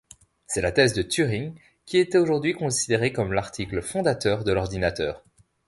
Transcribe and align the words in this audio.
C'est 0.47 0.61
la 0.61 0.71
thèse 0.71 0.93
de 0.93 1.03
Turing 1.03 1.53
qui 1.85 1.99
est 1.99 2.15
aujourd'hui 2.15 2.53
considérée 2.53 3.13
comme 3.13 3.33
l'article 3.33 3.83
fondateur 3.83 4.43
de 4.43 4.51
l'ordinateur. 4.51 5.23